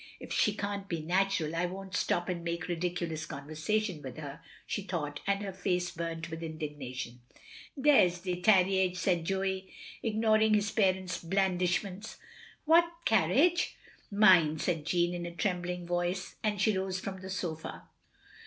[0.19, 4.81] "If she can't be natural, I won't stop and make ridiculous conversation with her," she
[4.81, 7.21] thought, and her face burnt with indignation."
[7.79, 12.17] Dere 's de tarriage," said Joey, ignoring his parent's blandishments.
[12.65, 13.75] "What carriage?"
[14.09, 17.87] "Mine," said Jeanne, in a trembling voice, and she rose from the sofa.